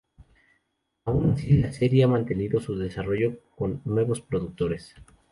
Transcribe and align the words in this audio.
Aun 1.05 1.29
así, 1.33 1.57
la 1.59 1.71
serie 1.71 2.03
ha 2.03 2.07
mantenido 2.07 2.59
su 2.59 2.75
desarrollo 2.75 3.37
con 3.55 3.83
nuevos 3.85 4.19
productores. 4.19 4.95